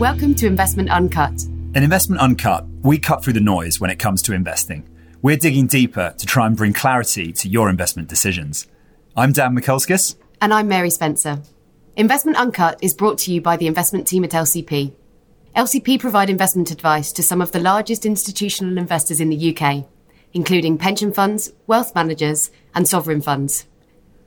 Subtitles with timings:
[0.00, 1.42] Welcome to Investment Uncut.
[1.74, 4.88] In Investment Uncut, we cut through the noise when it comes to investing.
[5.20, 8.66] We're digging deeper to try and bring clarity to your investment decisions.
[9.14, 10.16] I'm Dan Mikulskis.
[10.40, 11.42] And I'm Mary Spencer.
[11.96, 14.94] Investment Uncut is brought to you by the investment team at LCP.
[15.54, 19.84] LCP provide investment advice to some of the largest institutional investors in the UK,
[20.32, 23.66] including pension funds, wealth managers, and sovereign funds.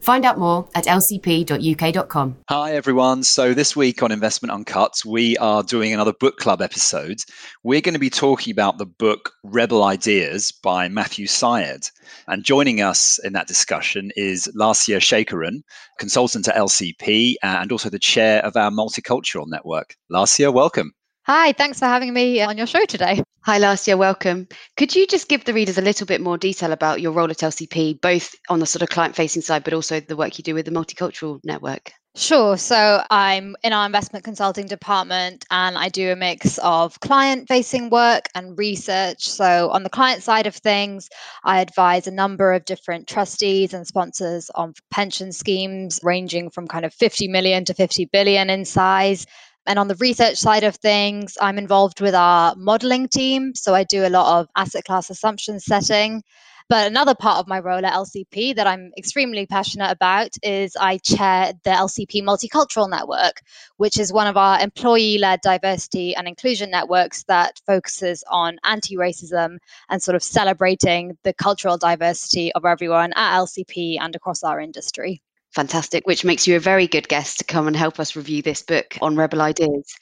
[0.03, 2.35] Find out more at lcp.uk.com.
[2.49, 3.23] Hi, everyone.
[3.23, 7.19] So, this week on Investment Uncut, we are doing another book club episode.
[7.63, 11.87] We're going to be talking about the book Rebel Ideas by Matthew Syed.
[12.27, 15.61] And joining us in that discussion is Lasya Shekaran,
[15.99, 19.95] consultant at LCP uh, and also the chair of our multicultural network.
[20.11, 20.91] Lasya, welcome.
[21.27, 23.23] Hi, thanks for having me on your show today.
[23.45, 24.47] Hi, Lasya, welcome.
[24.77, 27.39] Could you just give the readers a little bit more detail about your role at
[27.39, 30.53] LCP, both on the sort of client facing side, but also the work you do
[30.53, 31.91] with the multicultural network?
[32.15, 32.55] Sure.
[32.55, 37.89] So I'm in our investment consulting department and I do a mix of client facing
[37.89, 39.27] work and research.
[39.27, 41.09] So, on the client side of things,
[41.43, 46.85] I advise a number of different trustees and sponsors on pension schemes ranging from kind
[46.85, 49.25] of 50 million to 50 billion in size.
[49.65, 53.55] And on the research side of things, I'm involved with our modeling team.
[53.55, 56.21] So I do a lot of asset class assumption setting.
[56.69, 60.97] But another part of my role at LCP that I'm extremely passionate about is I
[60.97, 63.41] chair the LCP Multicultural Network,
[63.77, 68.95] which is one of our employee led diversity and inclusion networks that focuses on anti
[68.95, 69.57] racism
[69.89, 75.21] and sort of celebrating the cultural diversity of everyone at LCP and across our industry.
[75.53, 78.63] Fantastic, which makes you a very good guest to come and help us review this
[78.63, 79.95] book on Rebel Ideas.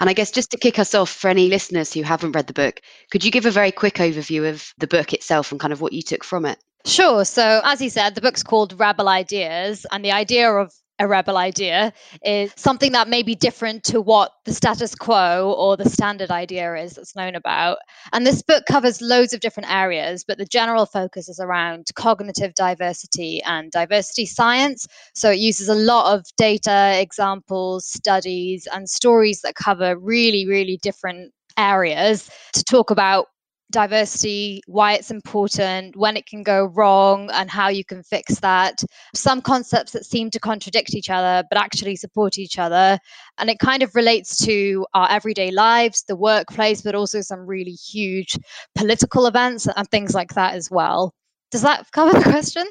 [0.00, 2.52] And I guess just to kick us off, for any listeners who haven't read the
[2.52, 5.80] book, could you give a very quick overview of the book itself and kind of
[5.80, 6.58] what you took from it?
[6.84, 7.24] Sure.
[7.24, 11.36] So, as he said, the book's called Rebel Ideas, and the idea of a rebel
[11.36, 11.92] idea
[12.24, 16.74] is something that may be different to what the status quo or the standard idea
[16.74, 17.78] is that's known about.
[18.12, 22.54] And this book covers loads of different areas, but the general focus is around cognitive
[22.54, 24.86] diversity and diversity science.
[25.14, 30.78] So it uses a lot of data, examples, studies, and stories that cover really, really
[30.82, 33.26] different areas to talk about
[33.70, 38.82] diversity, why it's important, when it can go wrong, and how you can fix that.
[39.14, 42.98] Some concepts that seem to contradict each other, but actually support each other.
[43.38, 47.72] And it kind of relates to our everyday lives, the workplace, but also some really
[47.72, 48.36] huge
[48.74, 51.14] political events and things like that as well.
[51.50, 52.66] Does that cover the question?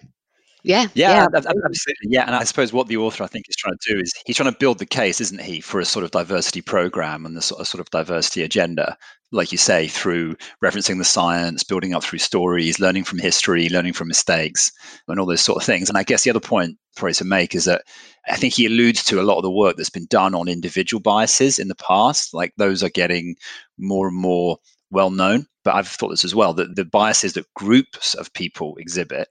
[0.63, 2.07] Yeah, yeah, yeah, absolutely.
[2.07, 4.35] Yeah, and I suppose what the author I think is trying to do is he's
[4.35, 7.41] trying to build the case, isn't he, for a sort of diversity program and the
[7.41, 8.97] sort of, sort of diversity agenda,
[9.31, 13.93] like you say, through referencing the science, building up through stories, learning from history, learning
[13.93, 14.71] from mistakes,
[15.07, 15.89] and all those sort of things.
[15.89, 17.83] And I guess the other point for to make is that
[18.27, 21.01] I think he alludes to a lot of the work that's been done on individual
[21.01, 23.35] biases in the past, like those are getting
[23.77, 24.57] more and more
[24.91, 25.45] well known.
[25.63, 29.27] But I've thought this as well that the biases that groups of people exhibit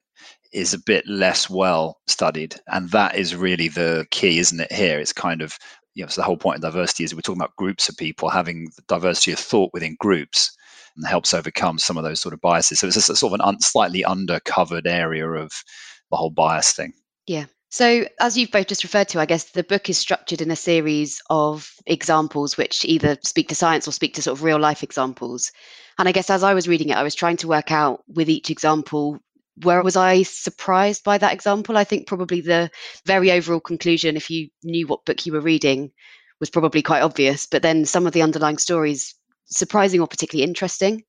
[0.53, 2.55] is a bit less well studied.
[2.69, 4.73] And that is really the key, isn't it?
[4.73, 5.59] Here, it's kind of,
[5.97, 8.29] you know, so the whole point of diversity is we're talking about groups of people
[8.29, 10.55] having diversity of thought within groups
[10.95, 12.81] and helps overcome some of those sort of biases.
[12.81, 15.51] So it's a sort of an un- slightly undercovered area of
[16.11, 16.93] the whole bias thing.
[17.27, 17.47] Yeah.
[17.71, 20.57] So, as you've both just referred to, I guess the book is structured in a
[20.57, 24.83] series of examples which either speak to science or speak to sort of real life
[24.83, 25.51] examples.
[25.99, 28.29] And I guess as I was reading it, I was trying to work out with
[28.29, 29.19] each example
[29.63, 31.77] where was I surprised by that example?
[31.77, 32.71] I think probably the
[33.07, 35.93] very overall conclusion, if you knew what book you were reading,
[36.41, 37.47] was probably quite obvious.
[37.47, 39.15] But then some of the underlying stories,
[39.47, 41.05] surprising or particularly interesting.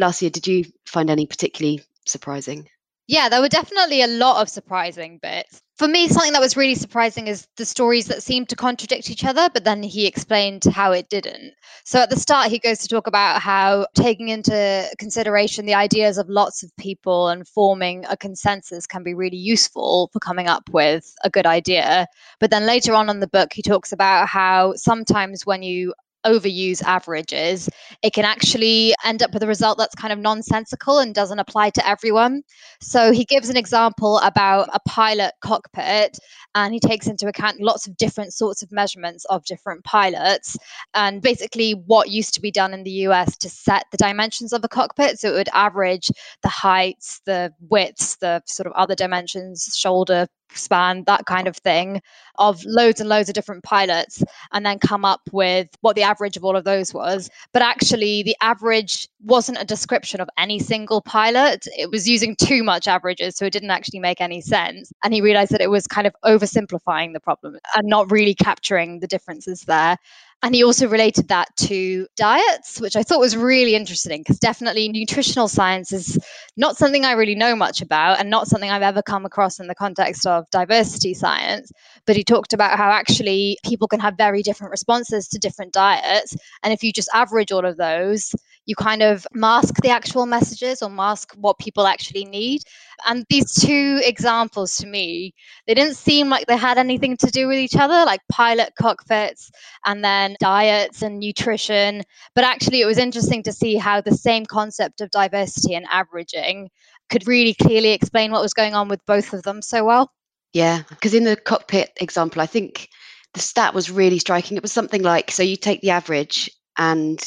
[0.00, 2.68] Lasya, did you find any particularly surprising?
[3.08, 5.62] Yeah, there were definitely a lot of surprising bits.
[5.76, 9.24] For me, something that was really surprising is the stories that seemed to contradict each
[9.24, 11.52] other, but then he explained how it didn't.
[11.84, 16.18] So at the start, he goes to talk about how taking into consideration the ideas
[16.18, 20.68] of lots of people and forming a consensus can be really useful for coming up
[20.72, 22.06] with a good idea.
[22.40, 25.92] But then later on in the book, he talks about how sometimes when you
[26.26, 27.68] overuse averages,
[28.02, 31.70] it can actually end up with a result that's kind of nonsensical and doesn't apply
[31.70, 32.42] to everyone.
[32.80, 36.18] So he gives an example about a pilot cockpit
[36.54, 40.56] and he takes into account lots of different sorts of measurements of different pilots
[40.94, 44.64] and basically what used to be done in the US to set the dimensions of
[44.64, 45.18] a cockpit.
[45.18, 46.10] So it would average
[46.42, 52.00] the heights, the widths, the sort of other dimensions, shoulder span, that kind of thing,
[52.38, 54.22] of loads and loads of different pilots,
[54.52, 57.30] and then come up with what the average of all of those was.
[57.52, 61.66] But actually, the average wasn't a description of any single pilot.
[61.76, 64.92] It was using too much averages, so it didn't actually make any sense.
[65.02, 69.00] And he realized that it was kind of oversimplifying the problem and not really capturing
[69.00, 69.96] the differences there.
[70.42, 74.88] And he also related that to diets, which I thought was really interesting because definitely
[74.88, 76.18] nutritional science is
[76.56, 79.66] not something I really know much about and not something I've ever come across in
[79.66, 81.72] the context of diversity science.
[82.06, 86.36] But he talked about how actually people can have very different responses to different diets.
[86.62, 88.32] And if you just average all of those,
[88.66, 92.62] you kind of mask the actual messages or mask what people actually need.
[93.06, 95.34] And these two examples to me,
[95.66, 99.50] they didn't seem like they had anything to do with each other, like pilot cockpits
[99.84, 102.02] and then diets and nutrition.
[102.34, 106.70] But actually, it was interesting to see how the same concept of diversity and averaging
[107.08, 110.12] could really clearly explain what was going on with both of them so well.
[110.52, 112.88] Yeah, because in the cockpit example, I think
[113.34, 114.56] the stat was really striking.
[114.56, 117.20] It was something like so you take the average and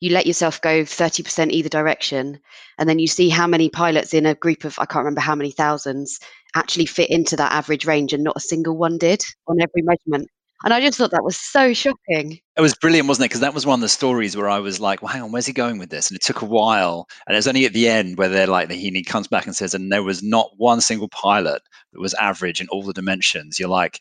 [0.00, 2.38] you let yourself go 30% either direction
[2.78, 5.34] and then you see how many pilots in a group of i can't remember how
[5.34, 6.20] many thousands
[6.54, 10.28] actually fit into that average range and not a single one did on every measurement.
[10.64, 12.40] And i just thought that was so shocking.
[12.56, 13.28] It was brilliant wasn't it?
[13.28, 15.46] Because that was one of the stories where i was like well hang on where's
[15.46, 16.08] he going with this?
[16.08, 18.70] And it took a while and it was only at the end where they're like
[18.70, 22.60] he comes back and says and there was not one single pilot that was average
[22.60, 23.60] in all the dimensions.
[23.60, 24.00] You're like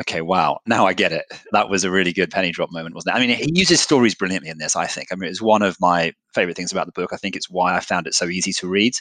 [0.00, 1.24] okay, wow, now I get it.
[1.52, 3.18] That was a really good penny drop moment, wasn't it?
[3.18, 5.08] I mean, he uses stories brilliantly in this, I think.
[5.10, 7.12] I mean, it's one of my favorite things about the book.
[7.12, 8.94] I think it's why I found it so easy to read.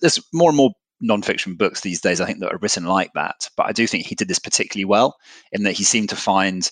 [0.00, 0.72] There's more and more
[1.02, 3.48] nonfiction books these days, I think, that are written like that.
[3.56, 5.16] But I do think he did this particularly well
[5.52, 6.70] in that he seemed to find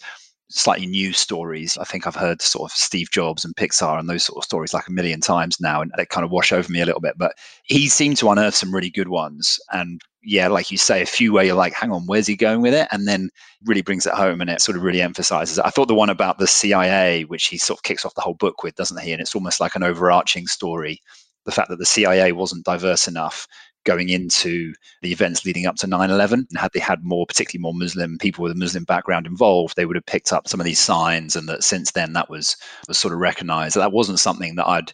[0.50, 1.78] slightly new stories.
[1.78, 4.74] I think I've heard sort of Steve Jobs and Pixar and those sort of stories
[4.74, 7.14] like a million times now, and they kind of wash over me a little bit.
[7.16, 7.34] But
[7.64, 9.58] he seemed to unearth some really good ones.
[9.72, 12.60] And yeah, like you say, a few where you're like, hang on, where's he going
[12.60, 12.88] with it?
[12.92, 13.30] And then
[13.64, 15.64] really brings it home and it sort of really emphasizes it.
[15.64, 18.34] I thought the one about the CIA, which he sort of kicks off the whole
[18.34, 19.12] book with, doesn't he?
[19.12, 21.00] And it's almost like an overarching story.
[21.46, 23.46] The fact that the CIA wasn't diverse enough
[23.84, 27.72] going into the events leading up to 9-11 and had they had more particularly more
[27.72, 30.78] muslim people with a muslim background involved they would have picked up some of these
[30.78, 32.56] signs and that since then that was
[32.88, 34.92] was sort of recognized that wasn't something that i'd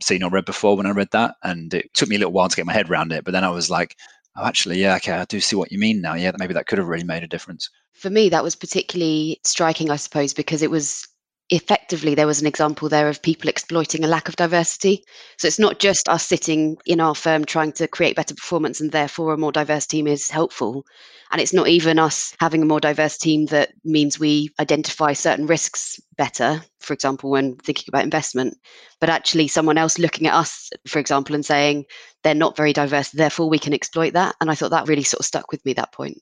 [0.00, 2.48] seen or read before when i read that and it took me a little while
[2.48, 3.96] to get my head around it but then i was like
[4.36, 6.78] oh actually yeah okay i do see what you mean now yeah maybe that could
[6.78, 7.68] have really made a difference.
[7.92, 11.06] For me that was particularly striking i suppose because it was
[11.52, 15.04] effectively there was an example there of people exploiting a lack of diversity.
[15.36, 18.90] So it's not just us sitting in our firm trying to create better performance and
[18.90, 20.86] therefore a more diverse team is helpful.
[21.30, 25.46] And it's not even us having a more diverse team that means we identify certain
[25.46, 28.54] risks better for example when thinking about investment
[29.00, 31.84] but actually someone else looking at us for example and saying
[32.22, 34.34] they're not very diverse therefore we can exploit that.
[34.40, 36.18] And i thought that really sort of stuck with me that point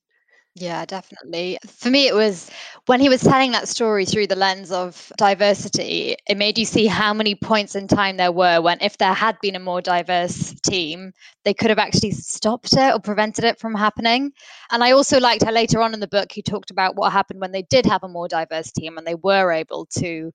[0.57, 1.59] yeah, definitely.
[1.69, 2.51] For me, it was
[2.87, 6.87] when he was telling that story through the lens of diversity, it made you see
[6.87, 10.53] how many points in time there were when, if there had been a more diverse
[10.67, 11.13] team,
[11.45, 14.33] they could have actually stopped it or prevented it from happening.
[14.73, 17.41] And I also liked how later on in the book, he talked about what happened
[17.41, 20.33] when they did have a more diverse team and they were able to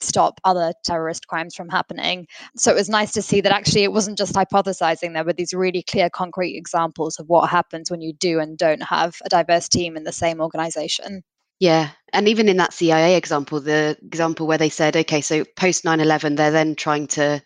[0.00, 2.26] stop other terrorist crimes from happening.
[2.56, 5.54] So it was nice to see that actually it wasn't just hypothesizing, there were these
[5.54, 9.68] really clear, concrete examples of what happens when you do and don't have a diverse
[9.68, 11.22] team in the same organization.
[11.58, 11.90] Yeah.
[12.12, 16.00] And even in that CIA example, the example where they said, okay, so post 9
[16.00, 17.42] 11, they're then trying to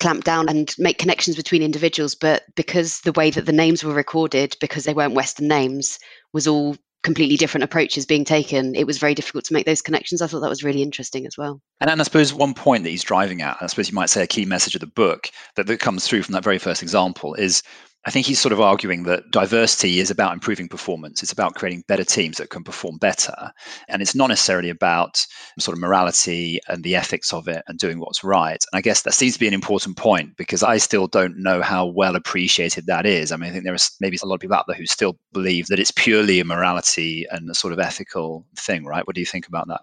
[0.00, 2.16] clamp down and make connections between individuals.
[2.16, 5.98] But because the way that the names were recorded, because they weren't Western names,
[6.32, 10.22] was all completely different approaches being taken, it was very difficult to make those connections.
[10.22, 11.60] I thought that was really interesting as well.
[11.80, 14.26] And, I suppose one point that he's driving at, I suppose you might say a
[14.26, 17.62] key message of the book that, that comes through from that very first example is
[18.04, 21.22] I think he's sort of arguing that diversity is about improving performance.
[21.22, 23.52] It's about creating better teams that can perform better.
[23.88, 25.24] And it's not necessarily about
[25.60, 28.62] sort of morality and the ethics of it and doing what's right.
[28.72, 31.62] And I guess that seems to be an important point because I still don't know
[31.62, 33.30] how well appreciated that is.
[33.30, 35.16] I mean, I think there are maybe a lot of people out there who still
[35.32, 39.06] believe that it's purely a morality and a sort of ethical thing, right?
[39.06, 39.80] What do you think about that?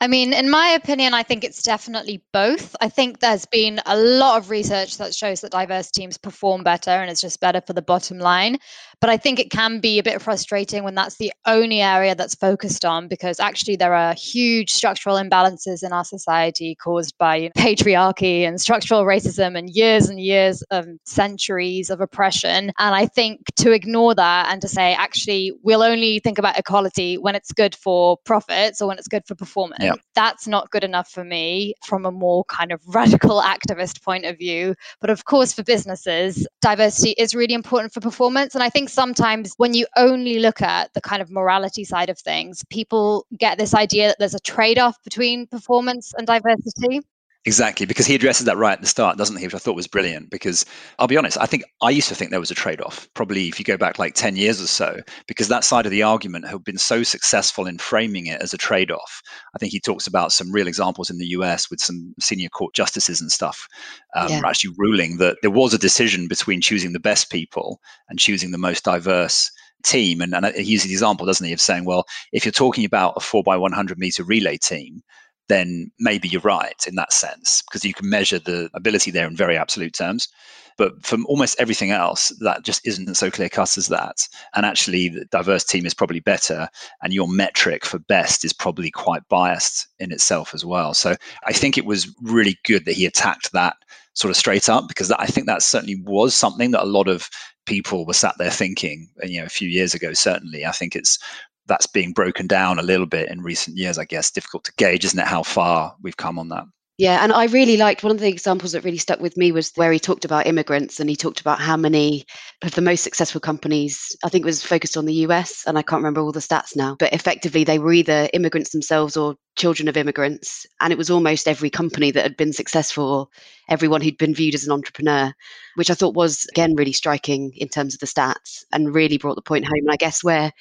[0.00, 2.76] I mean, in my opinion, I think it's definitely both.
[2.80, 6.90] I think there's been a lot of research that shows that diverse teams perform better
[6.90, 8.58] and it's just better for the bottom line.
[9.00, 12.34] But I think it can be a bit frustrating when that's the only area that's
[12.34, 18.40] focused on because actually there are huge structural imbalances in our society caused by patriarchy
[18.40, 22.72] and structural racism and years and years of centuries of oppression.
[22.78, 27.18] And I think to ignore that and to say, actually, we'll only think about equality
[27.18, 29.94] when it's good for profits or when it's good for performance, yeah.
[30.14, 34.38] that's not good enough for me from a more kind of radical activist point of
[34.38, 34.74] view.
[35.00, 38.54] But of course, for businesses, diversity is really important for performance.
[38.54, 42.18] And I think sometimes when you only look at the kind of morality side of
[42.18, 47.00] things, people get this idea that there's a trade off between performance and diversity.
[47.46, 49.44] Exactly, because he addresses that right at the start, doesn't he?
[49.44, 50.30] Which I thought was brilliant.
[50.30, 50.64] Because
[50.98, 53.48] I'll be honest, I think I used to think there was a trade off, probably
[53.48, 56.48] if you go back like 10 years or so, because that side of the argument
[56.48, 59.22] had been so successful in framing it as a trade off.
[59.54, 62.74] I think he talks about some real examples in the US with some senior court
[62.74, 63.68] justices and stuff
[64.16, 64.40] um, yeah.
[64.44, 68.58] actually ruling that there was a decision between choosing the best people and choosing the
[68.58, 69.50] most diverse
[69.82, 70.22] team.
[70.22, 73.14] And, and he uses the example, doesn't he, of saying, well, if you're talking about
[73.16, 75.02] a four by 100 meter relay team,
[75.48, 79.36] then maybe you're right in that sense because you can measure the ability there in
[79.36, 80.28] very absolute terms.
[80.76, 84.26] But from almost everything else, that just isn't so clear cut as that.
[84.56, 86.68] And actually, the diverse team is probably better,
[87.00, 90.92] and your metric for best is probably quite biased in itself as well.
[90.92, 91.14] So
[91.46, 93.76] I think it was really good that he attacked that
[94.14, 97.08] sort of straight up because that, I think that certainly was something that a lot
[97.08, 97.28] of
[97.66, 100.12] people were sat there thinking, you know, a few years ago.
[100.12, 101.18] Certainly, I think it's
[101.66, 104.30] that's being broken down a little bit in recent years, I guess.
[104.30, 106.64] Difficult to gauge, isn't it, how far we've come on that?
[106.96, 109.72] Yeah, and I really liked one of the examples that really stuck with me was
[109.74, 112.24] where he talked about immigrants and he talked about how many
[112.62, 115.82] of the most successful companies, I think it was focused on the US, and I
[115.82, 119.88] can't remember all the stats now, but effectively they were either immigrants themselves or children
[119.88, 120.66] of immigrants.
[120.80, 123.28] And it was almost every company that had been successful,
[123.68, 125.32] everyone who'd been viewed as an entrepreneur,
[125.74, 129.34] which I thought was, again, really striking in terms of the stats and really brought
[129.34, 129.82] the point home.
[129.82, 130.52] And I guess where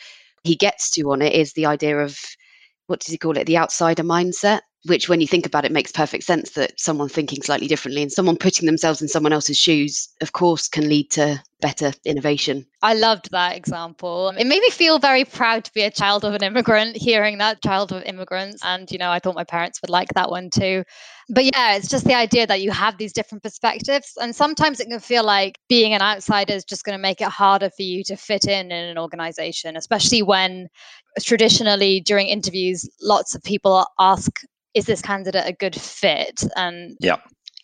[0.44, 2.18] he gets to on it is the idea of
[2.88, 3.48] what does he call it?
[3.48, 7.42] The outsider mindset, which, when you think about it, makes perfect sense that someone thinking
[7.42, 11.42] slightly differently and someone putting themselves in someone else's shoes, of course, can lead to
[11.62, 12.66] better innovation.
[12.82, 14.34] I loved that example.
[14.38, 17.63] It made me feel very proud to be a child of an immigrant, hearing that
[17.63, 18.62] child of immigrants.
[18.66, 20.84] And, you know, I thought my parents would like that one too.
[21.30, 24.12] But yeah, it's just the idea that you have these different perspectives.
[24.22, 27.30] And sometimes it can feel like being an outsider is just going to make it
[27.30, 30.68] harder for you to fit in in an organization, especially when
[31.22, 34.42] traditionally during interviews, lots of people ask,
[34.74, 36.44] is this candidate a good fit?
[36.56, 37.18] And yeah.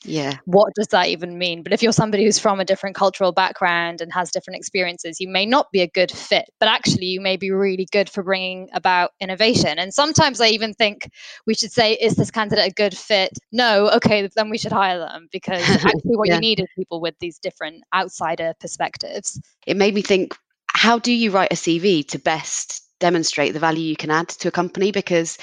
[0.06, 0.38] Yeah.
[0.46, 1.62] what does that even mean?
[1.62, 5.28] But if you're somebody who's from a different cultural background and has different experiences you
[5.28, 8.70] may not be a good fit but actually you may be really good for bringing
[8.74, 9.78] about innovation.
[9.78, 11.10] And sometimes i even think
[11.46, 13.38] we should say is this candidate a good fit?
[13.52, 16.36] No okay then we should hire them because actually what yeah.
[16.36, 19.38] you need is people with these different outsider perspectives.
[19.68, 20.34] It made me think
[20.70, 24.48] how do you write a cv to best demonstrate the value you can add to
[24.48, 24.92] a company?
[24.92, 25.38] Because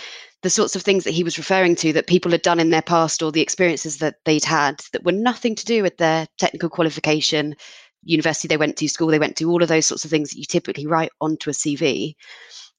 [0.47, 2.81] the sorts of things that he was referring to that people had done in their
[2.81, 6.69] past or the experiences that they'd had that were nothing to do with their technical
[6.69, 7.57] qualification,
[8.05, 10.39] university they went to, school they went to, all of those sorts of things that
[10.39, 12.15] you typically write onto a CV.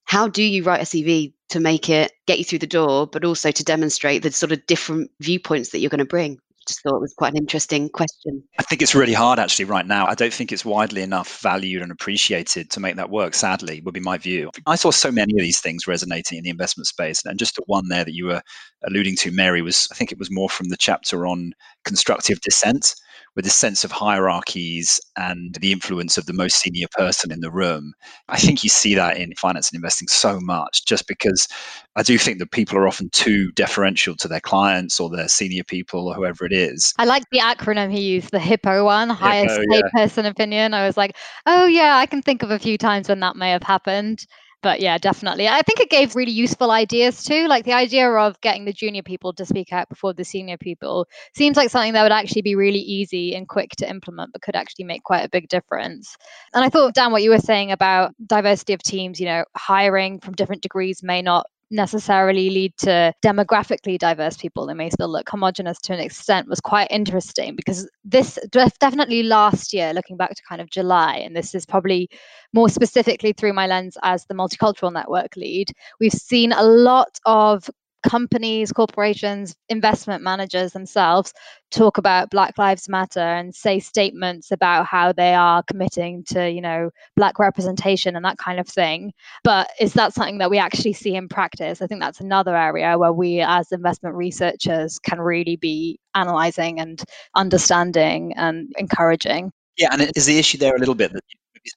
[0.05, 3.25] How do you write a CV to make it get you through the door, but
[3.25, 6.39] also to demonstrate the sort of different viewpoints that you're going to bring?
[6.67, 8.43] Just thought it was quite an interesting question.
[8.59, 10.05] I think it's really hard actually right now.
[10.05, 13.93] I don't think it's widely enough valued and appreciated to make that work, sadly, would
[13.93, 14.51] be my view.
[14.65, 17.25] I saw so many of these things resonating in the investment space.
[17.25, 18.41] And just the one there that you were
[18.83, 21.53] alluding to, Mary, was I think it was more from the chapter on
[21.85, 22.95] constructive dissent
[23.37, 27.51] with this sense of hierarchies and the influence of the most senior person in the
[27.51, 27.93] room.
[28.29, 31.47] I think you see that in finance and investing so much just because
[31.95, 35.63] I do think that people are often too deferential to their clients or their senior
[35.63, 36.93] people or whoever it is.
[36.97, 39.89] I like the acronym he used, the HIPPO one, highest paid yeah.
[39.93, 40.73] person opinion.
[40.73, 43.51] I was like, oh, yeah, I can think of a few times when that may
[43.51, 44.25] have happened
[44.63, 45.47] but yeah, definitely.
[45.47, 47.47] I think it gave really useful ideas too.
[47.47, 51.07] Like the idea of getting the junior people to speak out before the senior people
[51.35, 54.55] seems like something that would actually be really easy and quick to implement, but could
[54.55, 56.17] actually make quite a big difference.
[56.53, 60.19] And I thought, Dan, what you were saying about diversity of teams, you know, hiring
[60.19, 64.65] from different degrees may not necessarily lead to demographically diverse people.
[64.65, 68.39] They may still look homogenous to an extent, was quite interesting because this
[68.79, 72.09] definitely last year, looking back to kind of July, and this is probably
[72.53, 77.69] more specifically through my lens as the multicultural network lead, we've seen a lot of
[78.07, 81.33] companies, corporations, investment managers themselves
[81.71, 86.61] talk about Black Lives Matter and say statements about how they are committing to, you
[86.61, 89.11] know, Black representation and that kind of thing.
[89.43, 91.81] But is that something that we actually see in practice?
[91.81, 97.03] I think that's another area where we, as investment researchers, can really be analyzing and
[97.35, 99.51] understanding and encouraging.
[99.77, 101.23] Yeah, and is the issue there a little bit that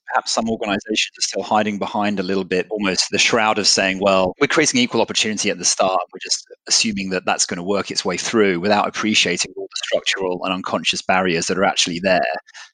[0.07, 3.99] perhaps some organizations are still hiding behind a little bit almost the shroud of saying,
[3.99, 5.99] well, we're creating equal opportunity at the start.
[6.13, 9.81] We're just assuming that that's going to work its way through without appreciating all the
[9.85, 12.21] structural and unconscious barriers that are actually there.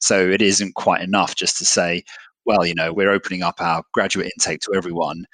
[0.00, 2.04] So it isn't quite enough just to say,
[2.44, 5.24] well, you know, we're opening up our graduate intake to everyone.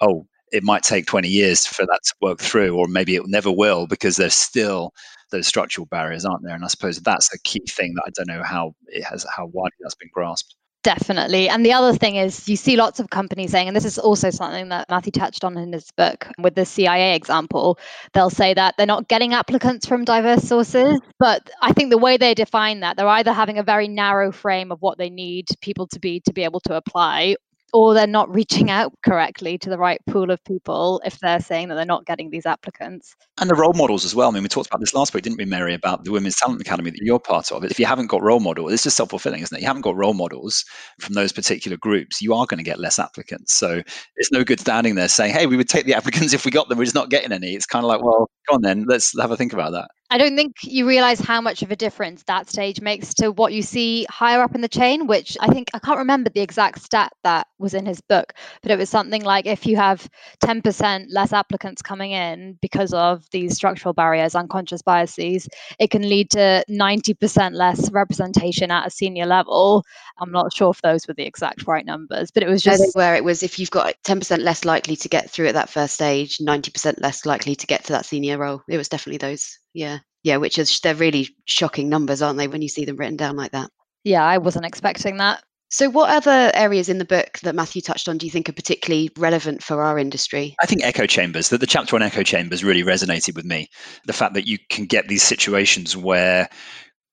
[0.00, 3.50] Oh, it might take 20 years for that to work through, or maybe it never
[3.50, 4.92] will because there's still
[5.30, 6.54] those structural barriers, aren't there?
[6.54, 9.46] And I suppose that's a key thing that I don't know how it has how
[9.46, 10.54] widely that's been grasped.
[10.84, 11.48] Definitely.
[11.48, 14.28] And the other thing is, you see lots of companies saying, and this is also
[14.28, 17.78] something that Matthew touched on in his book with the CIA example,
[18.12, 21.00] they'll say that they're not getting applicants from diverse sources.
[21.18, 24.70] But I think the way they define that, they're either having a very narrow frame
[24.70, 27.36] of what they need people to be to be able to apply,
[27.74, 31.68] or they're not reaching out correctly to the right pool of people if they're saying
[31.68, 33.16] that they're not getting these applicants.
[33.40, 34.28] And the role models as well.
[34.28, 36.60] I mean, we talked about this last week, didn't we, Mary, about the Women's Talent
[36.60, 37.64] Academy that you're part of.
[37.64, 39.60] If you haven't got role models, it's just self fulfilling, isn't it?
[39.60, 40.64] You haven't got role models
[41.00, 43.52] from those particular groups, you are going to get less applicants.
[43.52, 43.82] So
[44.14, 46.68] it's no good standing there saying, hey, we would take the applicants if we got
[46.68, 47.54] them, we're just not getting any.
[47.54, 49.90] It's kind of like, well, go on then, let's have a think about that.
[50.14, 53.52] I don't think you realize how much of a difference that stage makes to what
[53.52, 56.82] you see higher up in the chain, which I think I can't remember the exact
[56.82, 60.08] stat that was in his book, but it was something like if you have
[60.40, 65.48] 10% less applicants coming in because of these structural barriers, unconscious biases,
[65.80, 69.84] it can lead to 90% less representation at a senior level.
[70.18, 73.14] I'm not sure if those were the exact right numbers, but it was just where
[73.14, 76.38] it was if you've got 10% less likely to get through at that first stage,
[76.38, 78.62] 90% less likely to get to that senior role.
[78.68, 79.58] It was definitely those.
[79.72, 79.98] Yeah.
[80.22, 80.36] Yeah.
[80.36, 83.52] Which is, they're really shocking numbers, aren't they, when you see them written down like
[83.52, 83.70] that?
[84.04, 84.24] Yeah.
[84.24, 85.42] I wasn't expecting that.
[85.70, 88.52] So, what other areas in the book that Matthew touched on do you think are
[88.52, 90.54] particularly relevant for our industry?
[90.62, 93.68] I think echo chambers, that the chapter on echo chambers really resonated with me.
[94.06, 96.48] The fact that you can get these situations where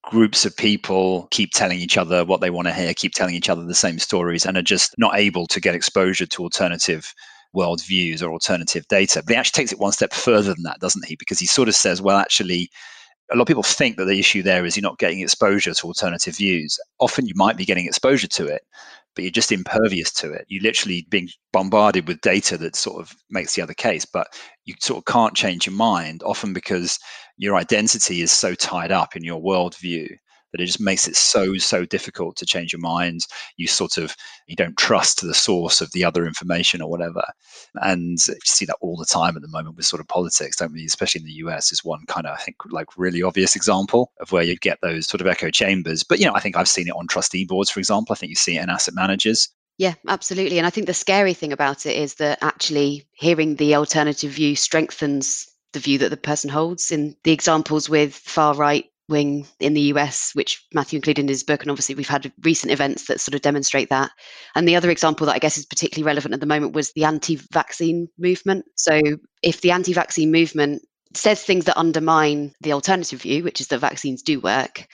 [0.04, 3.50] groups of people keep telling each other what they want to hear, keep telling each
[3.50, 7.14] other the same stories, and are just not able to get exposure to alternative
[7.56, 9.22] worldviews or alternative data.
[9.26, 11.16] But he actually takes it one step further than that, doesn't he?
[11.16, 12.70] Because he sort of says, well, actually,
[13.32, 15.88] a lot of people think that the issue there is you're not getting exposure to
[15.88, 16.80] alternative views.
[17.00, 18.64] Often you might be getting exposure to it,
[19.16, 20.46] but you're just impervious to it.
[20.48, 24.28] You're literally being bombarded with data that sort of makes the other case, but
[24.66, 26.98] you sort of can't change your mind, often because
[27.38, 30.08] your identity is so tied up in your worldview
[30.52, 33.26] that it just makes it so so difficult to change your mind.
[33.58, 34.16] You sort of
[34.48, 37.24] you don't trust the source of the other information or whatever.
[37.76, 40.74] And you see that all the time at the moment with sort of politics don't
[40.74, 40.86] we?
[40.86, 44.32] Especially in the us is one kind of i think like really obvious example of
[44.32, 46.04] where you get those sort of echo chambers.
[46.04, 48.14] But you know i think i've seen it on trustee boards for example.
[48.14, 49.50] I think you see it in asset managers.
[49.78, 50.60] Yeah, absolutely.
[50.60, 54.56] And I think the scary thing about it is that actually hearing the alternative view
[54.56, 56.92] strengthens the view that the person holds.
[56.92, 61.44] In the examples with far right wing in the US, which Matthew included in his
[61.44, 61.62] book.
[61.62, 64.10] And obviously, we've had recent events that sort of demonstrate that.
[64.56, 67.04] And the other example that I guess is particularly relevant at the moment was the
[67.04, 68.66] anti vaccine movement.
[68.76, 69.00] So,
[69.44, 70.82] if the anti vaccine movement
[71.14, 74.88] says things that undermine the alternative view, which is that vaccines do work,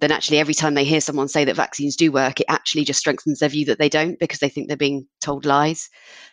[0.00, 3.00] then actually every time they hear someone say that vaccines do work, it actually just
[3.00, 5.90] strengthens their view that they don't because they think they're being told lies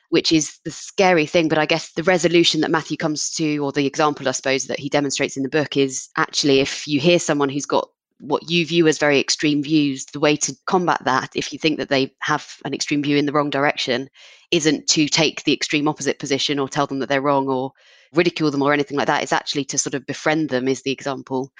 [0.10, 1.48] which is the scary thing.
[1.48, 4.80] But I guess the resolution that Matthew comes to, or the example, I suppose, that
[4.80, 7.90] he demonstrates in the book is actually if you hear someone who's got
[8.20, 11.78] what you view as very extreme views, the way to combat that, if you think
[11.78, 14.10] that they have an extreme view in the wrong direction,
[14.52, 17.72] isn't to take the extreme opposite position or tell them that they're wrong or
[18.14, 19.22] ridicule them or anything like that.
[19.22, 21.52] It's actually to sort of befriend them, is the example.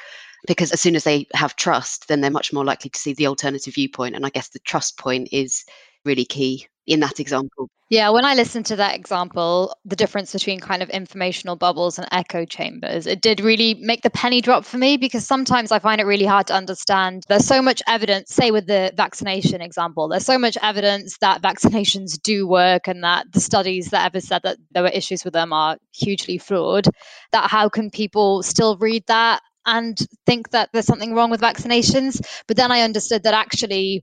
[0.48, 3.28] Because as soon as they have trust, then they're much more likely to see the
[3.28, 4.16] alternative viewpoint.
[4.16, 5.66] And I guess the trust point is
[6.06, 7.70] really key in that example.
[7.92, 12.08] Yeah, when I listened to that example, the difference between kind of informational bubbles and
[12.12, 16.02] echo chambers, it did really make the penny drop for me because sometimes I find
[16.02, 17.26] it really hard to understand.
[17.28, 22.20] There's so much evidence, say with the vaccination example, there's so much evidence that vaccinations
[22.20, 25.54] do work and that the studies that ever said that there were issues with them
[25.54, 26.88] are hugely flawed.
[27.34, 32.20] That how can people still read that and think that there's something wrong with vaccinations?
[32.48, 34.02] But then I understood that actually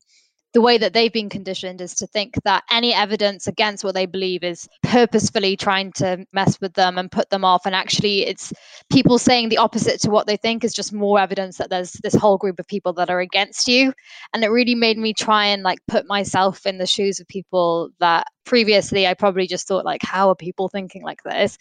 [0.52, 4.04] the way that they've been conditioned is to think that any evidence against what they
[4.04, 7.64] believe is purposefully trying to mess with them and put them off.
[7.64, 8.52] And actually, it's
[8.90, 12.14] people saying the opposite to what they think is just more evidence that there's this
[12.14, 13.94] whole group of people that are against you.
[14.34, 17.90] And it really made me try and like put myself in the shoes of people
[18.00, 21.56] that previously I probably just thought, like, how are people thinking like this?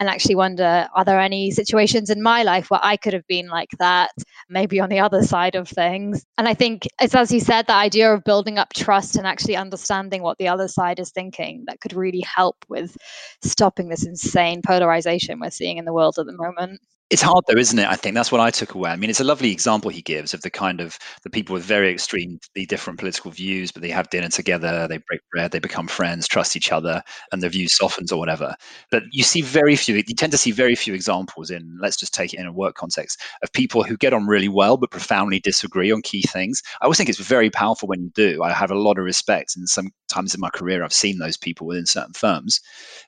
[0.00, 3.48] And actually wonder are there any situations in my life where I could have been
[3.48, 4.10] like that,
[4.48, 6.24] maybe on the other side of things.
[6.38, 9.56] And I think it's as you said, the idea of building up trust and actually
[9.56, 12.96] understanding what the other side is thinking that could really help with
[13.42, 16.80] stopping this insane polarization we're seeing in the world at the moment.
[17.12, 17.86] It's hard though, isn't it?
[17.86, 18.88] I think that's what I took away.
[18.88, 21.62] I mean, it's a lovely example he gives of the kind of the people with
[21.62, 25.88] very extremely different political views, but they have dinner together, they break bread, they become
[25.88, 28.54] friends, trust each other, and their view softens or whatever.
[28.90, 32.14] But you see very few, you tend to see very few examples in, let's just
[32.14, 35.38] take it in a work context, of people who get on really well but profoundly
[35.38, 36.62] disagree on key things.
[36.80, 38.42] I always think it's very powerful when you do.
[38.42, 39.68] I have a lot of respect, and
[40.12, 42.60] sometimes in my career, I've seen those people within certain firms.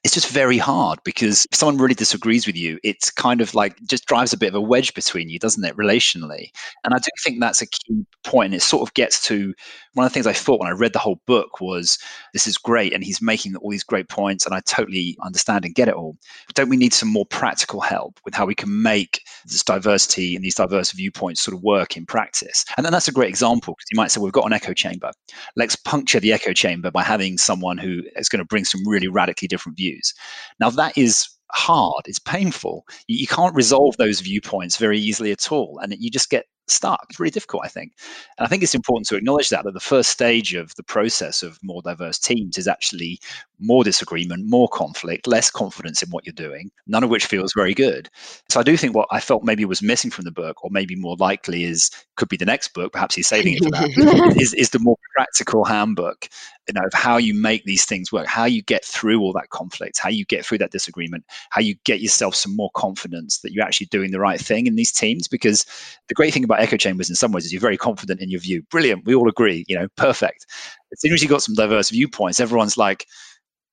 [0.04, 3.78] It's just very hard because if someone really disagrees with you, it's kind of like
[3.86, 6.48] just drives a bit of a wedge between you, doesn't it, relationally?
[6.82, 8.46] And I do think that's a key point.
[8.46, 9.54] And it sort of gets to
[9.94, 11.98] one of the things I thought when I read the whole book was
[12.32, 15.74] this is great and he's making all these great points and I totally understand and
[15.74, 16.16] get it all.
[16.46, 20.34] But don't we need some more practical help with how we can make this diversity
[20.34, 22.64] and these diverse viewpoints sort of work in practice?
[22.76, 25.10] And then that's a great example because you might say, we've got an echo chamber.
[25.56, 29.08] Let's puncture the echo chamber by having someone who is going to bring some really
[29.08, 30.14] radically different views.
[30.60, 32.84] Now, that is hard, it's painful.
[33.06, 35.78] You, you, can't resolve those viewpoints very easily at all.
[35.82, 37.06] And you just get stuck.
[37.10, 37.92] It's really difficult, I think.
[38.38, 41.42] And I think it's important to acknowledge that, that the first stage of the process
[41.42, 43.20] of more diverse teams is actually
[43.60, 47.74] more disagreement, more conflict, less confidence in what you're doing, none of which feels very
[47.74, 48.08] good.
[48.48, 50.96] So I do think what I felt maybe was missing from the book, or maybe
[50.96, 54.54] more likely is could be the next book, perhaps he's saving it for that, is,
[54.54, 56.28] is the more practical handbook
[56.68, 59.50] you know, of how you make these things work, how you get through all that
[59.50, 63.52] conflict, how you get through that disagreement, how you get yourself some more confidence that
[63.52, 65.28] you're actually doing the right thing in these teams.
[65.28, 65.66] Because
[66.08, 68.40] the great thing about echo chambers in some ways is you're very confident in your
[68.40, 68.62] view.
[68.70, 69.04] Brilliant.
[69.04, 70.46] We all agree, you know, perfect.
[70.92, 73.06] As soon as you've got some diverse viewpoints, everyone's like,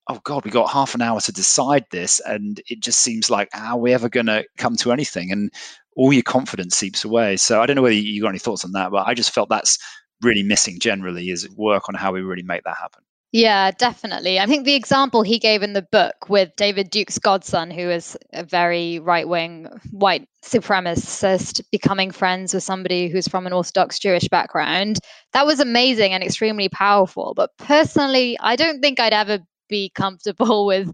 [0.08, 2.20] oh God, we got half an hour to decide this.
[2.26, 5.30] And it just seems like, how are we ever going to come to anything?
[5.30, 5.50] And
[5.94, 7.36] all your confidence seeps away.
[7.36, 9.48] So I don't know whether you got any thoughts on that, but I just felt
[9.48, 9.78] that's
[10.22, 13.02] really missing generally is work on how we really make that happen.
[13.32, 14.38] Yeah, definitely.
[14.38, 18.14] I think the example he gave in the book with David Duke's godson, who is
[18.34, 24.28] a very right wing white supremacist, becoming friends with somebody who's from an Orthodox Jewish
[24.28, 24.98] background,
[25.32, 27.32] that was amazing and extremely powerful.
[27.34, 29.38] But personally, I don't think I'd ever
[29.70, 30.92] be comfortable with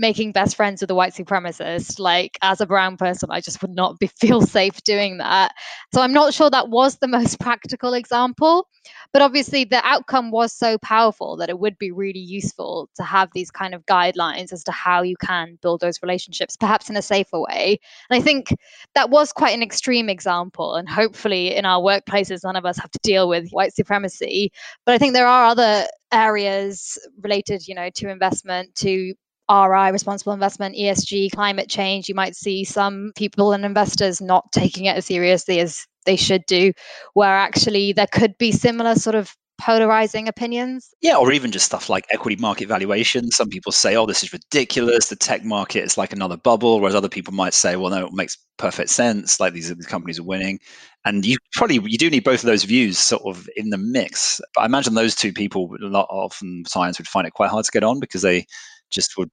[0.00, 2.00] making best friends with a white supremacist.
[2.00, 5.52] Like as a brown person, I just would not be, feel safe doing that.
[5.94, 8.66] So I'm not sure that was the most practical example,
[9.12, 13.28] but obviously the outcome was so powerful that it would be really useful to have
[13.34, 17.02] these kind of guidelines as to how you can build those relationships, perhaps in a
[17.02, 17.78] safer way.
[18.08, 18.54] And I think
[18.94, 20.74] that was quite an extreme example.
[20.74, 24.50] And hopefully in our workplaces, none of us have to deal with white supremacy.
[24.86, 29.14] But I think there are other areas related, you know, to investment, to
[29.50, 34.84] RI, responsible investment, ESG, climate change, you might see some people and investors not taking
[34.84, 36.72] it as seriously as they should do,
[37.14, 40.88] where actually there could be similar sort of polarizing opinions.
[41.02, 43.30] Yeah, or even just stuff like equity market valuation.
[43.30, 45.08] Some people say, oh, this is ridiculous.
[45.08, 46.80] The tech market is like another bubble.
[46.80, 49.38] Whereas other people might say, well, no, it makes perfect sense.
[49.38, 50.58] Like these, these companies are winning.
[51.04, 54.40] And you probably you do need both of those views sort of in the mix.
[54.54, 57.50] But I imagine those two people, a lot often mm, science would find it quite
[57.50, 58.46] hard to get on because they
[58.90, 59.30] just would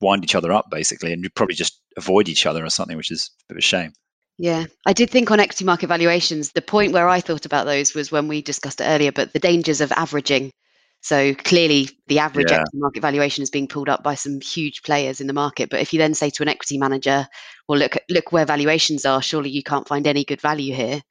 [0.00, 3.10] wind each other up basically, and you'd probably just avoid each other or something, which
[3.10, 3.92] is a bit of a shame.
[4.38, 7.92] Yeah, I did think on equity market valuations, the point where I thought about those
[7.92, 10.52] was when we discussed it earlier, but the dangers of averaging.
[11.00, 12.58] So clearly, the average yeah.
[12.58, 15.70] equity market valuation is being pulled up by some huge players in the market.
[15.70, 17.26] But if you then say to an equity manager,
[17.68, 19.22] "Well, look, look where valuations are.
[19.22, 21.02] Surely you can't find any good value here."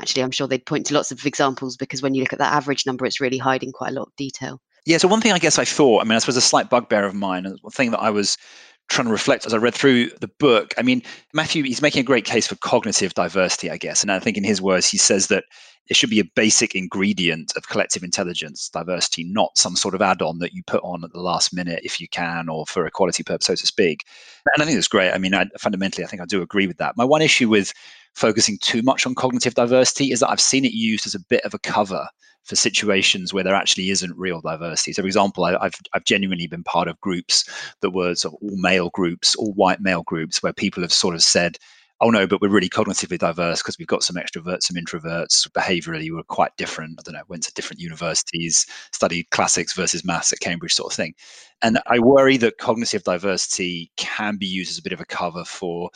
[0.00, 2.54] Actually, I'm sure they'd point to lots of examples because when you look at that
[2.54, 4.60] average number, it's really hiding quite a lot of detail.
[4.86, 4.98] Yeah.
[4.98, 7.14] So one thing I guess I thought, I mean, I suppose a slight bugbear of
[7.14, 8.38] mine, one thing that I was
[8.88, 10.72] trying to reflect as I read through the book.
[10.78, 11.02] I mean,
[11.34, 14.02] Matthew, he's making a great case for cognitive diversity, I guess.
[14.02, 15.44] And I think in his words, he says that
[15.88, 20.22] it should be a basic ingredient of collective intelligence, diversity, not some sort of add
[20.22, 23.22] on that you put on at the last minute if you can or for equality
[23.22, 24.04] purpose, so to speak.
[24.54, 25.12] And I think that's great.
[25.12, 26.96] I mean, I, fundamentally, I think I do agree with that.
[26.96, 27.72] My one issue with
[28.14, 31.44] focusing too much on cognitive diversity is that I've seen it used as a bit
[31.44, 32.08] of a cover
[32.46, 34.92] for situations where there actually isn't real diversity.
[34.92, 37.44] So, for example, I, have I've genuinely been part of groups
[37.80, 41.14] that were sort of all male groups, all white male groups, where people have sort
[41.14, 41.58] of said,
[42.00, 45.48] "Oh no, but we're really cognitively diverse because we've got some extroverts, some introverts.
[45.50, 46.98] Behaviorally, we're quite different.
[46.98, 50.96] I don't know, went to different universities, studied classics versus maths at Cambridge, sort of
[50.96, 51.14] thing."
[51.62, 55.44] And I worry that cognitive diversity can be used as a bit of a cover
[55.44, 55.90] for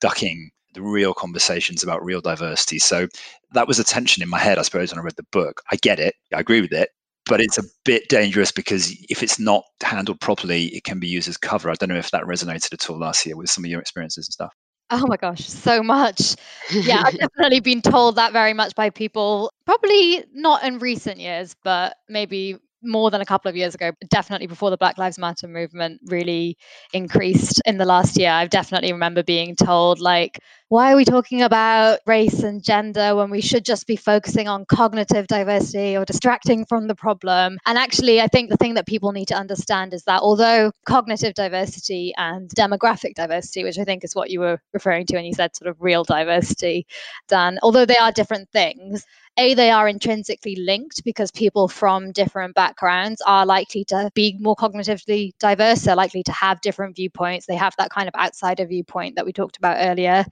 [0.00, 2.78] ducking the real conversations about real diversity.
[2.78, 3.08] So
[3.52, 5.62] that was a tension in my head, I suppose, when I read the book.
[5.70, 6.90] I get it, I agree with it,
[7.26, 11.28] but it's a bit dangerous because if it's not handled properly, it can be used
[11.28, 11.70] as cover.
[11.70, 14.32] I don't know if that resonated at all Lasya with some of your experiences and
[14.32, 14.54] stuff.
[14.92, 16.34] Oh my gosh, so much.
[16.72, 21.54] Yeah, I've definitely been told that very much by people, probably not in recent years,
[21.62, 25.48] but maybe more than a couple of years ago, definitely before the Black Lives Matter
[25.48, 26.56] movement really
[26.92, 28.30] increased in the last year.
[28.30, 33.28] I definitely remember being told, like, why are we talking about race and gender when
[33.28, 37.58] we should just be focusing on cognitive diversity or distracting from the problem?
[37.66, 41.34] And actually, I think the thing that people need to understand is that although cognitive
[41.34, 45.34] diversity and demographic diversity, which I think is what you were referring to when you
[45.34, 46.86] said sort of real diversity,
[47.26, 49.04] Dan, although they are different things,
[49.40, 54.56] a, they are intrinsically linked because people from different backgrounds are likely to be more
[54.56, 55.82] cognitively diverse.
[55.82, 57.46] They're likely to have different viewpoints.
[57.46, 60.24] They have that kind of outsider viewpoint that we talked about earlier.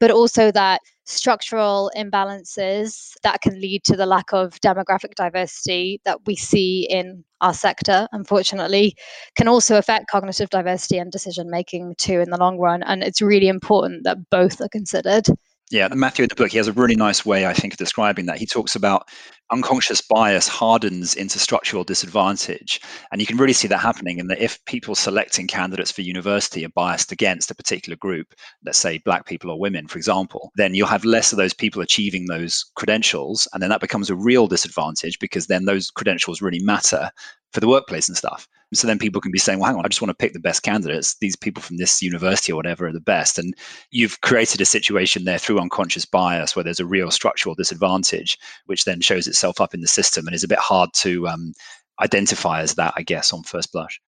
[0.00, 6.18] but also that structural imbalances that can lead to the lack of demographic diversity that
[6.26, 8.96] we see in our sector, unfortunately,
[9.36, 12.82] can also affect cognitive diversity and decision making too in the long run.
[12.82, 15.26] And it's really important that both are considered.
[15.70, 18.26] Yeah, Matthew in the book, he has a really nice way, I think, of describing
[18.26, 18.38] that.
[18.38, 19.08] He talks about
[19.50, 22.80] unconscious bias hardens into structural disadvantage.
[23.12, 26.64] And you can really see that happening in that if people selecting candidates for university
[26.64, 30.74] are biased against a particular group, let's say black people or women, for example, then
[30.74, 33.48] you'll have less of those people achieving those credentials.
[33.52, 37.10] And then that becomes a real disadvantage because then those credentials really matter
[37.52, 38.48] for the workplace and stuff.
[38.74, 40.40] So then people can be saying, well, hang on, I just want to pick the
[40.40, 41.16] best candidates.
[41.20, 43.38] These people from this university or whatever are the best.
[43.38, 43.54] And
[43.92, 48.84] you've created a situation there through unconscious bias where there's a real structural disadvantage, which
[48.84, 51.52] then shows itself up in the system and is a bit hard to um,
[52.00, 54.00] identify as that, I guess, on first blush.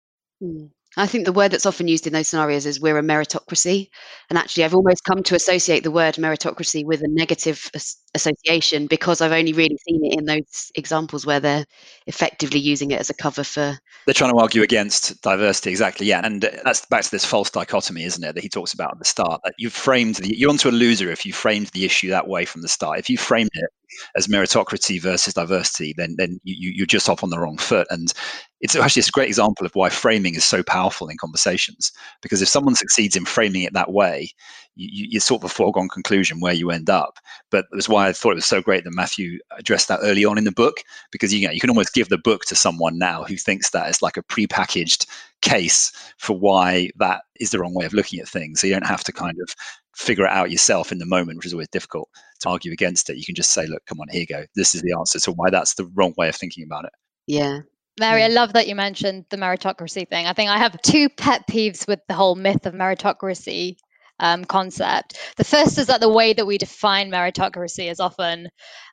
[0.42, 0.70] Mm.
[0.96, 3.88] I think the word that's often used in those scenarios is we're a meritocracy.
[4.30, 8.86] And actually, I've almost come to associate the word meritocracy with a negative as- association
[8.86, 11.66] because I've only really seen it in those examples where they're
[12.06, 13.78] effectively using it as a cover for.
[14.06, 16.06] They're trying to argue against diversity, exactly.
[16.06, 16.22] Yeah.
[16.24, 19.04] And that's back to this false dichotomy, isn't it, that he talks about at the
[19.04, 19.42] start?
[19.44, 22.46] That you've framed the, you're onto a loser if you framed the issue that way
[22.46, 22.98] from the start.
[22.98, 23.70] If you framed it
[24.16, 27.86] as meritocracy versus diversity, then then you, you're just off on the wrong foot.
[27.90, 28.12] And
[28.60, 31.92] it's actually it's a great example of why framing is so powerful in conversations.
[32.22, 34.30] Because if someone succeeds in framing it that way,
[34.74, 37.18] you, you sort of a foregone conclusion where you end up.
[37.50, 40.38] But that's why I thought it was so great that Matthew addressed that early on
[40.38, 40.78] in the book,
[41.12, 43.88] because you know you can almost give the book to someone now who thinks that
[43.88, 45.06] it's like a prepackaged
[45.40, 48.60] case for why that is the wrong way of looking at things.
[48.60, 49.54] So you don't have to kind of
[49.94, 52.08] figure it out yourself in the moment, which is always difficult
[52.40, 53.16] to argue against it.
[53.16, 54.44] You can just say, look, come on, here you go.
[54.54, 56.92] This is the answer to why that's the wrong way of thinking about it.
[57.26, 57.60] Yeah.
[57.98, 60.26] Mary, I love that you mentioned the meritocracy thing.
[60.26, 63.76] I think I have two pet peeves with the whole myth of meritocracy
[64.20, 65.18] um, concept.
[65.36, 68.48] The first is that the way that we define meritocracy is often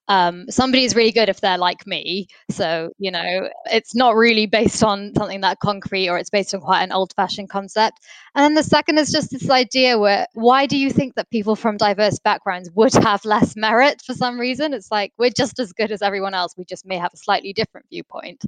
[0.08, 2.28] um, somebody is really good if they're like me.
[2.52, 6.62] So, you know, it's not really based on something that concrete or it's based on
[6.62, 8.00] quite an old fashioned concept.
[8.36, 11.56] And then the second is just this idea where why do you think that people
[11.56, 14.74] from diverse backgrounds would have less merit for some reason?
[14.74, 16.54] It's like we're just as good as everyone else.
[16.56, 18.46] We just may have a slightly different viewpoint.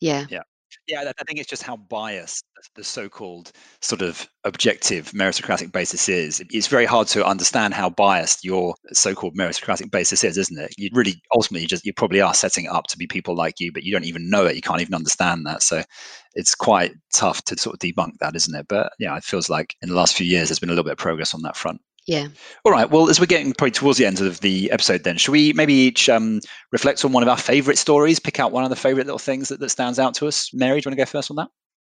[0.00, 0.26] Yeah.
[0.30, 0.42] Yeah.
[0.88, 6.42] Yeah, I think it's just how biased the so-called sort of objective meritocratic basis is.
[6.50, 10.74] It's very hard to understand how biased your so-called meritocratic basis is, isn't it?
[10.76, 13.60] You really ultimately you just you probably are setting it up to be people like
[13.60, 14.56] you, but you don't even know it.
[14.56, 15.62] You can't even understand that.
[15.62, 15.82] So
[16.34, 18.66] it's quite tough to sort of debunk that, isn't it?
[18.68, 20.92] But yeah, it feels like in the last few years there's been a little bit
[20.92, 21.80] of progress on that front.
[22.06, 22.28] Yeah.
[22.64, 22.90] All right.
[22.90, 25.72] Well, as we're getting probably towards the end of the episode, then, should we maybe
[25.72, 26.40] each um,
[26.70, 29.48] reflect on one of our favorite stories, pick out one of the favorite little things
[29.48, 30.52] that, that stands out to us?
[30.52, 31.48] Mary, do you want to go first on that?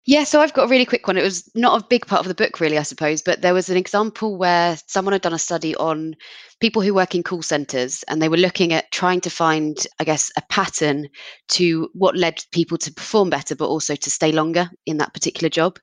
[0.05, 1.17] Yeah, so I've got a really quick one.
[1.17, 3.69] It was not a big part of the book, really, I suppose, but there was
[3.69, 6.15] an example where someone had done a study on
[6.59, 10.05] people who work in call centers and they were looking at trying to find, I
[10.05, 11.09] guess, a pattern
[11.49, 15.49] to what led people to perform better, but also to stay longer in that particular
[15.49, 15.77] job.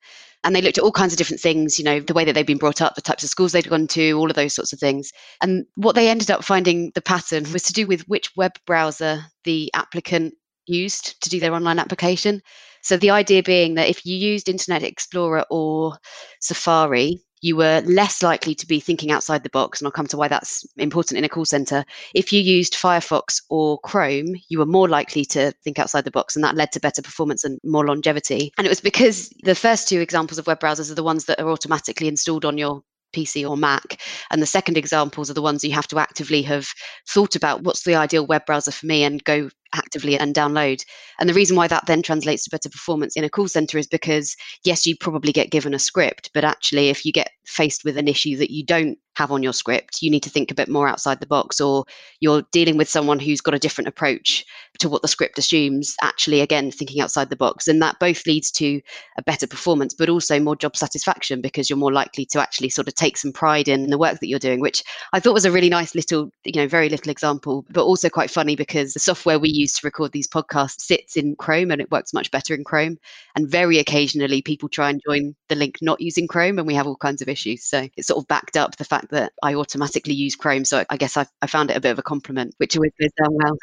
[0.45, 2.47] And they looked at all kinds of different things, you know, the way that they've
[2.47, 4.79] been brought up, the types of schools they'd gone to, all of those sorts of
[4.79, 5.11] things.
[5.43, 9.25] And what they ended up finding the pattern was to do with which web browser
[9.45, 10.35] the applicant
[10.67, 12.43] used to do their online application.
[12.83, 15.99] So the idea being that if you used Internet Explorer or
[16.41, 20.17] Safari, you were less likely to be thinking outside the box, and I'll come to
[20.17, 21.85] why that's important in a call center.
[22.13, 26.35] If you used Firefox or Chrome, you were more likely to think outside the box,
[26.35, 28.53] and that led to better performance and more longevity.
[28.59, 31.41] And it was because the first two examples of web browsers are the ones that
[31.41, 32.83] are automatically installed on your
[33.15, 34.01] PC or Mac.
[34.33, 36.67] And the second examples are the ones you have to actively have
[37.09, 40.85] thought about what's the ideal web browser for me and go actively and download.
[41.19, 43.87] And the reason why that then translates to better performance in a call center is
[43.87, 47.97] because, yes, you probably get given a script, but actually, if you get faced with
[47.97, 50.69] an issue that you don't have on your script, you need to think a bit
[50.69, 51.85] more outside the box, or
[52.21, 54.45] you're dealing with someone who's got a different approach
[54.79, 57.67] to what the script assumes, actually, again, thinking outside the box.
[57.67, 58.81] And that both leads to
[59.17, 62.89] a better performance, but also more job satisfaction because you're more likely to actually sort
[62.89, 65.53] of take some pride in the work that you're doing, which I thought was a
[65.53, 69.39] really nice little, you know, very little example, but also quite funny because the software
[69.39, 72.65] we use to record these podcasts sits in Chrome and it works much better in
[72.65, 72.99] Chrome.
[73.35, 76.87] And very occasionally people try and join the link not using Chrome and we have
[76.87, 77.65] all kinds of issues.
[77.65, 80.65] So it sort of backed up the fact that I automatically use Chrome.
[80.65, 83.13] So I guess I, I found it a bit of a compliment, which always goes
[83.23, 83.57] down well.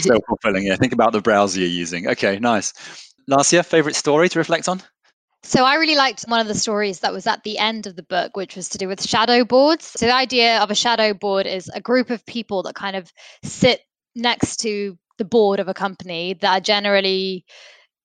[0.00, 0.66] so fulfilling.
[0.66, 0.76] Yeah.
[0.76, 2.08] Think about the browser you're using.
[2.08, 2.72] Okay, nice.
[3.30, 4.82] Lasya, favorite story to reflect on?
[5.42, 8.02] So I really liked one of the stories that was at the end of the
[8.02, 9.86] book, which was to do with shadow boards.
[9.86, 13.10] So the idea of a shadow board is a group of people that kind of
[13.42, 13.80] sit
[14.14, 17.44] next to the board of a company that are generally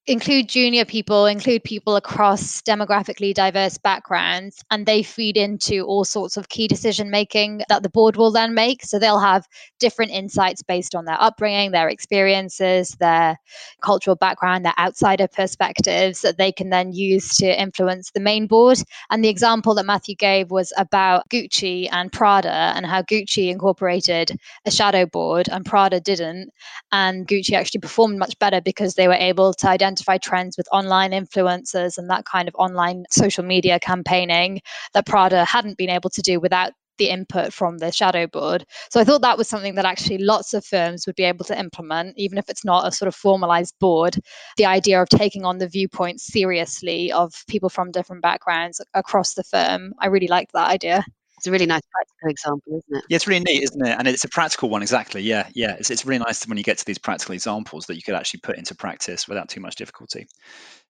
[0.07, 6.37] include junior people, include people across demographically diverse backgrounds, and they feed into all sorts
[6.37, 8.83] of key decision making that the board will then make.
[8.83, 9.47] So they'll have
[9.79, 13.39] different insights based on their upbringing, their experiences, their
[13.81, 18.77] cultural background, their outsider perspectives that they can then use to influence the main board.
[19.09, 24.37] And the example that Matthew gave was about Gucci and Prada and how Gucci incorporated
[24.65, 26.51] a shadow board and Prada didn't.
[26.91, 30.67] And Gucci actually performed much better because they were able to identify identify trends with
[30.71, 34.61] online influencers and that kind of online social media campaigning
[34.93, 38.65] that Prada hadn't been able to do without the input from the shadow board.
[38.89, 41.59] So I thought that was something that actually lots of firms would be able to
[41.59, 44.17] implement, even if it's not a sort of formalized board.
[44.57, 49.43] The idea of taking on the viewpoints seriously of people from different backgrounds across the
[49.43, 51.03] firm, I really liked that idea.
[51.45, 53.03] It's a really nice practical example, isn't it?
[53.07, 53.95] Yeah, it's really neat, isn't it?
[53.99, 55.21] And it's a practical one, exactly.
[55.21, 55.75] Yeah, yeah.
[55.77, 58.39] It's, it's really nice when you get to these practical examples that you could actually
[58.39, 60.25] put into practice without too much difficulty.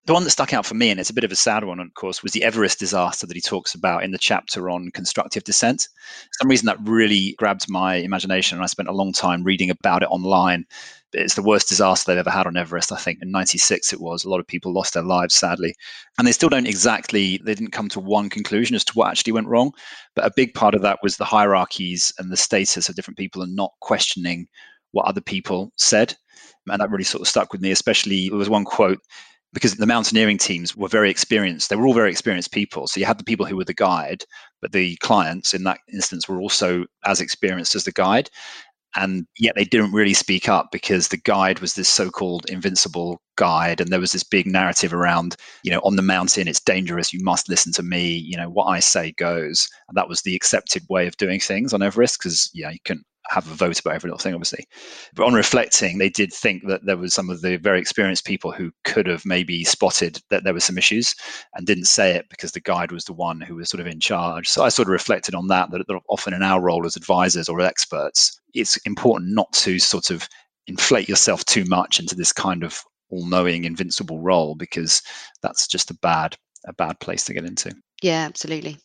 [0.06, 1.78] The one that stuck out for me, and it's a bit of a sad one,
[1.78, 5.44] of course, was the Everest disaster that he talks about in the chapter on constructive
[5.44, 5.88] dissent.
[6.08, 9.68] For some reason, that really grabbed my imagination, and I spent a long time reading
[9.68, 10.64] about it online.
[11.16, 13.20] It's the worst disaster they've ever had on Everest, I think.
[13.22, 14.24] In 96, it was.
[14.24, 15.74] A lot of people lost their lives, sadly.
[16.18, 19.32] And they still don't exactly, they didn't come to one conclusion as to what actually
[19.32, 19.72] went wrong.
[20.14, 23.42] But a big part of that was the hierarchies and the status of different people
[23.42, 24.46] and not questioning
[24.92, 26.14] what other people said.
[26.68, 29.00] And that really sort of stuck with me, especially there was one quote
[29.56, 31.70] because the mountaineering teams were very experienced.
[31.70, 32.86] They were all very experienced people.
[32.86, 34.22] So you had the people who were the guide,
[34.60, 38.28] but the clients in that instance were also as experienced as the guide.
[38.96, 43.20] And yet they didn't really speak up because the guide was this so called invincible
[43.36, 43.80] guide.
[43.80, 47.12] And there was this big narrative around, you know, on the mountain, it's dangerous.
[47.12, 48.08] You must listen to me.
[48.08, 49.68] You know, what I say goes.
[49.88, 53.04] And that was the accepted way of doing things on Everest because, yeah, you can
[53.30, 54.64] have a vote about every little thing, obviously.
[55.14, 58.52] But on reflecting, they did think that there was some of the very experienced people
[58.52, 61.14] who could have maybe spotted that there were some issues
[61.54, 64.00] and didn't say it because the guide was the one who was sort of in
[64.00, 64.48] charge.
[64.48, 67.60] So I sort of reflected on that, that, often in our role as advisors or
[67.60, 70.28] experts, it's important not to sort of
[70.66, 75.02] inflate yourself too much into this kind of all-knowing, invincible role because
[75.42, 76.36] that's just a bad
[76.66, 77.72] a bad place to get into.
[78.02, 78.76] Yeah, absolutely.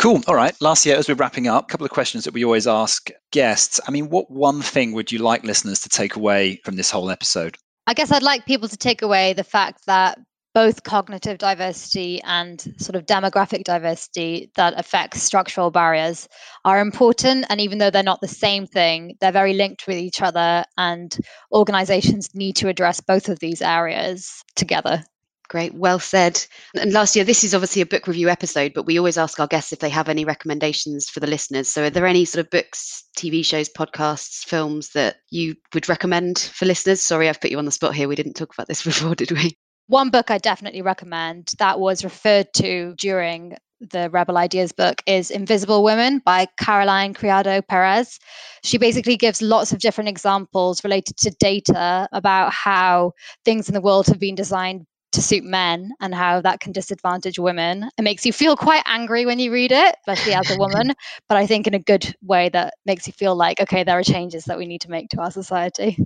[0.00, 0.22] Cool.
[0.26, 0.54] All right.
[0.60, 3.78] Lasya, as we're wrapping up, a couple of questions that we always ask guests.
[3.86, 7.10] I mean, what one thing would you like listeners to take away from this whole
[7.10, 7.58] episode?
[7.86, 10.18] I guess I'd like people to take away the fact that
[10.54, 16.26] both cognitive diversity and sort of demographic diversity that affects structural barriers
[16.64, 17.44] are important.
[17.50, 21.14] And even though they're not the same thing, they're very linked with each other, and
[21.52, 25.04] organizations need to address both of these areas together.
[25.50, 26.40] Great, well said.
[26.76, 29.72] And Lasya, this is obviously a book review episode, but we always ask our guests
[29.72, 31.66] if they have any recommendations for the listeners.
[31.66, 36.38] So, are there any sort of books, TV shows, podcasts, films that you would recommend
[36.38, 37.02] for listeners?
[37.02, 38.06] Sorry, I've put you on the spot here.
[38.06, 39.58] We didn't talk about this before, did we?
[39.88, 45.32] One book I definitely recommend that was referred to during the Rebel Ideas book is
[45.32, 48.20] Invisible Women by Caroline Criado Perez.
[48.62, 53.12] She basically gives lots of different examples related to data about how
[53.44, 57.38] things in the world have been designed to suit men and how that can disadvantage
[57.38, 57.88] women.
[57.98, 60.92] It makes you feel quite angry when you read it, especially as a woman,
[61.28, 64.04] but I think in a good way that makes you feel like, okay, there are
[64.04, 65.98] changes that we need to make to our society.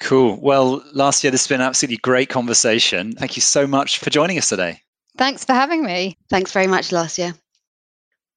[0.00, 0.38] Cool.
[0.40, 3.12] Well, Lasya, this has been an absolutely great conversation.
[3.12, 4.80] Thank you so much for joining us today.
[5.16, 6.16] Thanks for having me.
[6.30, 7.36] Thanks very much, Lasya.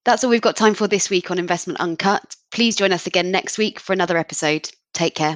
[0.04, 2.36] That's all we've got time for this week on Investment Uncut.
[2.52, 4.68] Please join us again next week for another episode.
[4.94, 5.36] Take care.